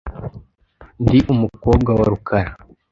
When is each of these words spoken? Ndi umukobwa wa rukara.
Ndi 1.03 1.19
umukobwa 1.33 1.89
wa 1.97 2.05
rukara. 2.11 2.51